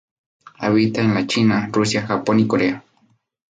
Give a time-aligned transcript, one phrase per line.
[0.57, 2.83] Habita en la China, Rusia, Japón y Corea.